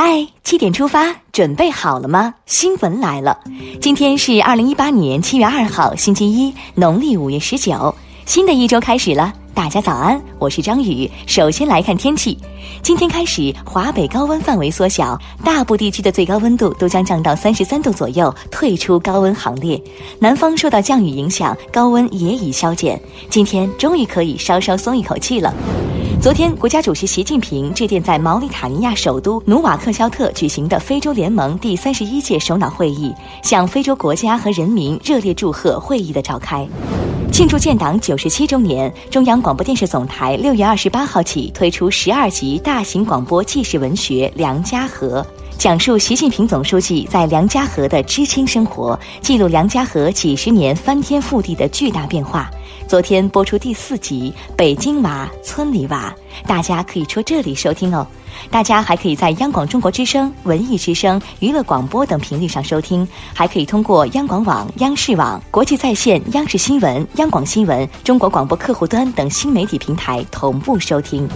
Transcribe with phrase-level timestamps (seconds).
[0.00, 2.32] 嗨，七点出发，准备好了吗？
[2.46, 3.36] 新闻来了，
[3.80, 7.92] 今天是二零一八年七月二号，星期一，农历五月十九，
[8.24, 9.32] 新的一周开始了。
[9.52, 11.10] 大家早安，我是张宇。
[11.26, 12.38] 首先来看天气，
[12.80, 19.82] 今天开始，华北高温范围缩小，大部地区的最高温度都将降到三十三度左右，退出高温行列。
[20.20, 25.52] 南方受到降雨影响，高温也已消减，今天终于可以稍稍松一口气了。
[26.20, 36.66] 昨天，国家主席习近平致电在毛里塔尼亚首都努瓦克肖特举行的非洲联盟第三十一届首脑会议，向非洲国家和人民热烈祝贺会议的召开。
[37.30, 45.24] 庆祝建党九十七周年，中央广播电视总台六月二十八号起推出十二集大型广播纪实文学《梁家河》，
[45.58, 52.48] 讲述习近平总书记在梁家河的知青生活，记录梁家河几十年翻天覆地的巨大变化。
[52.86, 56.14] 昨天播出第四集《北京娃，村里娃》，
[56.48, 58.06] 大家可以戳这里收听哦。
[58.52, 71.28] 大家还可以在央广中国之声、文艺之声、娱乐广播等频率上收听，还可以通过央广网、央视网、国际在线、央视新闻、央广新闻、中国广播客户端等新媒体平台同步收听。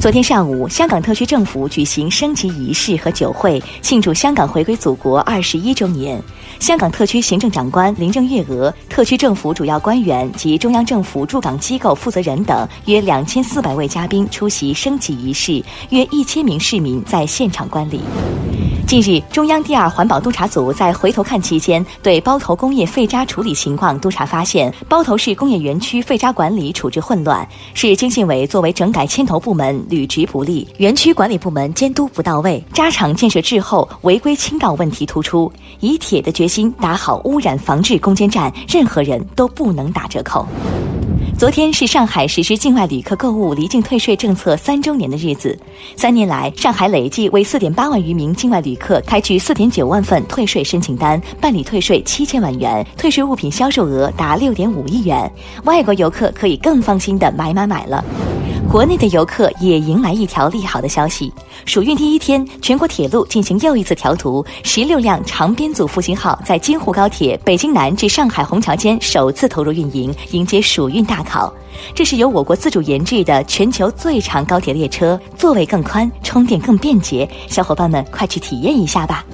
[0.00, 6.18] 昨天上午，香港特区政府举行升旗仪式和酒会，庆祝香港回归祖国二十一周年。
[6.58, 18.00] 香港特区行政长官林郑月娥、特区政府主要官员及中央政府驻港机构负责人等约两千四百位嘉宾出席升旗仪式，约一千名市民在现场观礼。
[18.90, 35.52] 近日，中央第二环保督察组在回头看期间，对包头工业废渣处理情况督查发现，包头市工业园区废渣管理处置混乱，市经信委作为整改牵头部门履职不力，园区管理部门监督不到位，渣场建设滞后，违规倾倒问题突出。
[35.78, 40.44] 以铁的决心打好污染防治攻坚战，任何人都不能打折扣。
[41.40, 45.58] 昨天是上海实施境外旅客购物离境退税政策三周年的日子。
[45.96, 55.32] 三年来，上海累计为四点八万余名境外旅客开具四点九万份退税申请单，办理退税七千万元，退税物品销售额达六点五亿元。
[55.64, 58.04] 外国游客可以更放心的买买买了。
[58.68, 61.32] 国内的游客也迎来一条利好的消息：
[61.66, 71.52] 暑运第一天，全国铁路进行又一次调图，十六辆长编组复兴号在京沪高铁北京南至上海虹桥间首次投入运营，迎接暑运大考。
[71.94, 79.24] 这是由我国自主研制的全球最长高铁列车，座位更宽，充电更便捷，小伙伴们快去体验一下吧！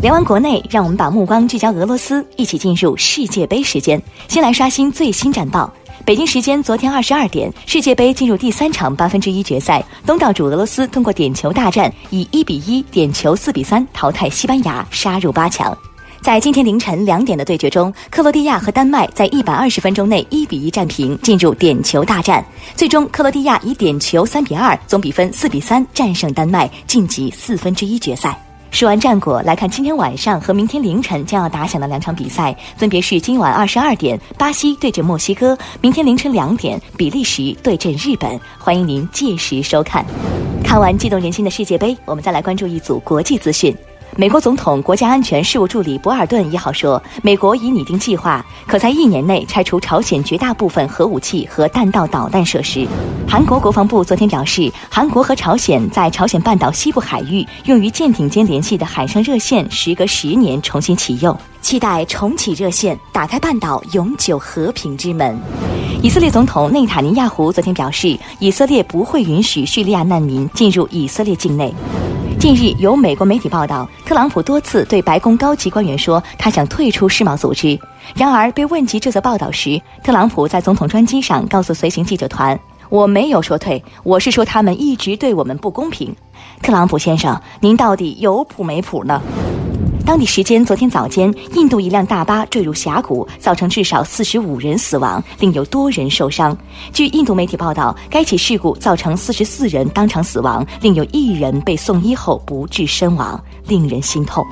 [0.00, 4.00] 聊完国内，让我们把目光聚焦俄罗斯，一起进入世界杯时间。
[4.28, 5.72] 先来刷新最新战报。
[6.06, 15.74] 北京时间昨天二十二点，世界杯进入第三场八分之一决赛，东道主俄罗斯通过点球大战，以一比一、点球四比三淘汰西班牙，杀入八强。
[16.20, 22.44] 在今天凌晨两点的对决中，克罗地亚和丹麦在一百二十分钟内一比一战平，进入点球大战。
[22.76, 28.38] 最终，克罗地亚以点球三比二，总比分四比三战胜丹麦，晋级四分之一决赛。
[28.74, 38.36] 说完战果，来看今天晚上和明天凌晨将要打响的两场比赛，分别是今晚二十二点巴西对阵墨西哥，明天凌晨两点比利时对阵日本。
[38.58, 40.04] 欢迎您届时收看。
[40.64, 43.72] 看完激动人心的世界杯，我们再来关注一组国际资讯。
[44.16, 52.86] 美国总统国家安全事务助理博尔顿一号说，美国已拟定计划，可在一年内拆除朝鲜绝大部分核武器和弹道导弹设施。
[53.26, 65.36] 韩国国防部昨天表示，韩国和朝鲜在朝鲜半岛西部海域用于舰艇间联系的海上热线，时隔十年重新启用，期待重启热线，打开半岛永久和平之门。
[66.02, 71.74] 以色列总统内塔尼亚胡昨天表示，以色列不会允许叙利亚难民进入以色列境内。
[72.44, 77.80] 近日，有美国媒体报道，特朗普多次对白宫高级官员说他想退出世贸组织。
[78.14, 82.60] 然而，被问及这则报道时，特朗普在总统专机上告诉随行记者团
[82.90, 86.14] ：“我没有说退，我是说他们一直对我们不公平。”
[86.60, 89.22] 特朗普先生，您到底有谱没谱呢？
[90.06, 96.56] 当地时间昨天早间，印度一辆大巴坠入峡谷，造成至少四十五人死亡，另有多人受伤。
[96.92, 104.44] 据印度媒体报道，该起事故造成四十四人当场死亡，另有一人被送医后不治身亡，令人心痛。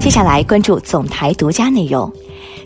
[0.00, 2.10] 接下来关注总台独家内容。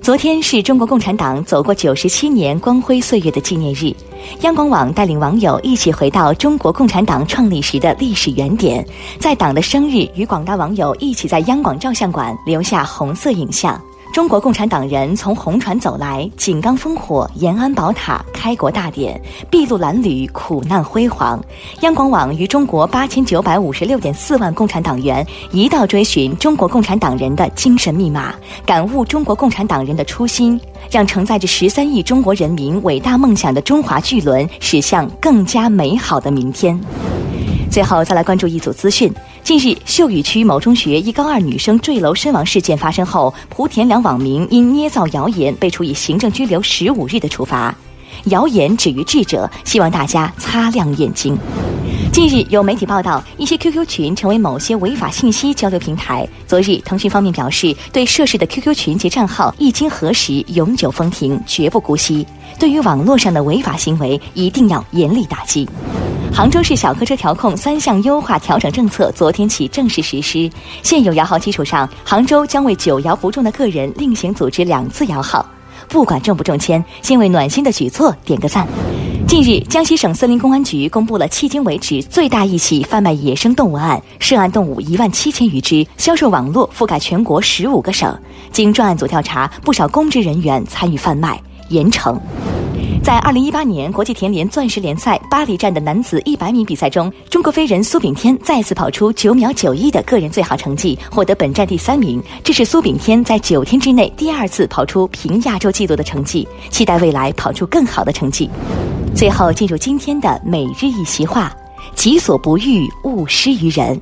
[0.02, 3.94] 昨天是中国共产党走过九十七年光辉岁月的纪念日，
[4.40, 8.84] 央广网带领网友一起回到中国共产党创立时的历史原点，
[9.20, 13.80] 在党的生日与广大网友一起在央广照相馆留下红色影像。
[14.12, 19.18] 中国共产党人从红船走来，井冈烽火，延安宝塔，开国大典，
[19.50, 21.42] 筚路蓝缕，苦难辉煌。
[21.80, 28.34] 央广网与中国八千九百五十六点四万共产党员一道追寻中国共产党人的精神密码，
[28.66, 30.60] 感悟中国共产党人的初心，
[30.90, 36.78] 让承载着十三亿中国人民伟大梦想的中华巨轮驶向更加美好的明天。
[37.70, 39.10] 最后，再来关注一组资讯。
[39.44, 47.74] 近日，秀屿区某中学一高二女生坠楼身亡事件发生后，莆田两网民因捏造谣言被处以行政拘留十五日的处罚。
[48.26, 51.36] 谣言止于智者，希望大家擦亮眼睛。
[52.12, 56.26] 近日有媒体报道，一些 QQ 群成为某些违法信息交流平台。
[56.46, 62.24] 昨日，腾讯方面表示，对涉事的 QQ 群及账号一经核实，永久封停，绝不姑息。
[62.60, 65.68] 对于网络上的违法行为，一定要严厉打击。
[66.34, 70.50] 杭州市小客车调控三项优化调整政策昨天起正式实施。
[70.82, 75.44] 现有摇号基础上，杭州将为九摇不中的个人另行组织两次摇号。
[75.88, 78.66] 不管中不中签，先为暖心的举措点个赞。
[79.28, 88.18] 近日，江西省森林公安局公布了迄今为止最大一起贩卖野生动物案，涉案动物一万七千余只，销售网络覆盖全国十五个省。
[88.50, 92.18] 经专案组调查，不少公职人员参与贩卖，严惩。
[93.02, 102.22] 在二零一八年国际田联钻石联赛巴黎站的男子一百米比赛中，中国飞人苏炳添再次跑出九秒九一的个人最好成绩，获得本站第三名。
[102.44, 108.48] 这是苏炳添在九天之内第二次跑出平亚洲纪录的成绩，期待未来跑出更好的成绩。
[109.16, 111.52] 最后进入今天的每日一席话：
[111.96, 114.00] 己所不欲，勿施于人。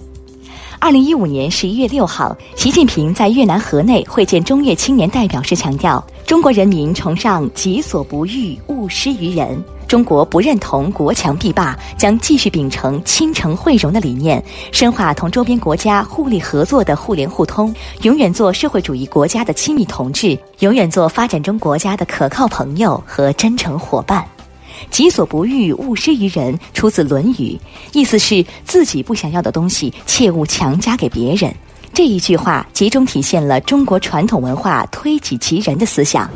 [0.83, 6.03] 二零一五年十一月六号，习近平在越南河内会见中越青年代表时强调。
[6.27, 9.63] 中国人民崇尚己所不欲，勿施于人。
[9.87, 14.43] 中国不认同国强必霸，将继续秉承亲诚惠容的理念，
[14.73, 24.27] 深化同周边国家互利合作的互联互通，永远做社会主义国家的亲密同志，永远做发展中国家的可靠朋友和真诚伙伴。
[24.91, 27.35] 己所不欲，勿施于人，出自《论语》，
[27.93, 31.53] 意思是自己不想要的东西，切勿强加给别人。
[31.93, 36.31] 这一句话集中体现了中国传统文化推己及人的思想。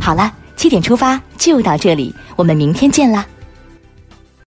[0.00, 3.26] 好了，七点出发就到这里，我们明天见啦。